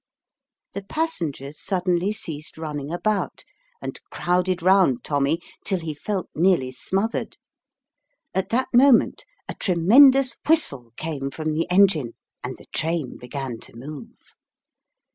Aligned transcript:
The 0.73 0.81
passengers 0.81 1.59
suddenly 1.63 2.11
ceased 2.11 2.57
running 2.57 2.91
about, 2.91 3.43
and 3.83 3.99
crowded 4.09 4.63
round 4.63 5.03
Tommy 5.03 5.39
till 5.63 5.77
he 5.77 5.93
felt 5.93 6.27
nearly 6.33 6.71
smothered. 6.71 7.37
At 8.33 8.49
that 8.49 8.69
moment 8.73 9.25
a 9.47 9.53
tremendous 9.53 10.37
whistle 10.49 10.91
came 10.97 11.29
from 11.29 11.53
the 11.53 11.69
engine, 11.69 12.15
and 12.43 12.57
the 12.57 12.65
train 12.73 13.17
began 13.19 13.59
to 13.59 13.75
move. 13.75 14.33